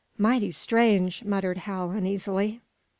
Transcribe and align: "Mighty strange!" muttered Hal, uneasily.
"Mighty 0.17 0.49
strange!" 0.49 1.23
muttered 1.25 1.59
Hal, 1.59 1.91
uneasily. 1.91 2.59